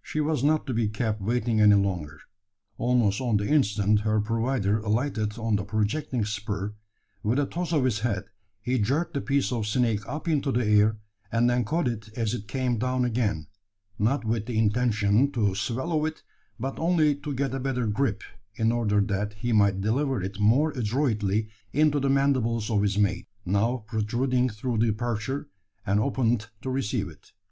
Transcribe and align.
She 0.00 0.22
was 0.22 0.42
not 0.42 0.66
to 0.68 0.72
be 0.72 0.88
kept 0.88 1.20
waiting 1.20 1.60
any 1.60 1.74
longer. 1.74 2.20
Almost 2.78 3.20
on 3.20 3.36
the 3.36 3.46
instant 3.48 4.00
her 4.00 4.22
provider 4.22 4.78
alighted 4.78 5.36
on 5.36 5.56
the 5.56 5.64
projecting 5.66 6.24
spur, 6.24 6.72
with 7.22 7.38
a 7.38 7.44
toss 7.44 7.74
of 7.74 7.84
his 7.84 7.98
head 8.00 8.24
he 8.62 8.78
jerked 8.78 9.12
the 9.12 9.20
piece 9.20 9.52
of 9.52 9.66
snake 9.66 10.00
up 10.08 10.28
into 10.28 10.50
the 10.50 10.64
air, 10.64 10.96
and 11.30 11.50
then 11.50 11.66
caught 11.66 11.88
it 11.88 12.08
as 12.16 12.32
it 12.32 12.48
came 12.48 12.78
down 12.78 13.04
again 13.04 13.48
not 13.98 14.24
with 14.24 14.46
the 14.46 14.56
intention 14.58 15.30
to 15.32 15.54
swallow 15.54 16.06
it, 16.06 16.22
but 16.58 16.78
only 16.78 17.14
to 17.14 17.34
get 17.34 17.52
a 17.54 17.60
better 17.60 17.86
grip, 17.86 18.22
in 18.54 18.72
order 18.72 19.02
that 19.02 19.34
he 19.34 19.52
might 19.52 19.82
deliver 19.82 20.22
it 20.22 20.32
the 20.36 20.40
more 20.40 20.70
adroitly 20.70 21.50
into 21.74 22.00
the 22.00 22.08
mandibles 22.08 22.70
of 22.70 22.80
his 22.80 22.96
mate 22.96 23.28
now 23.44 23.84
protruding 23.86 24.48
through 24.48 24.78
the 24.78 24.88
aperture, 24.88 25.50
and 25.84 26.00
opened 26.00 26.48
to 26.62 26.70
receive 26.70 27.10
it. 27.10 27.32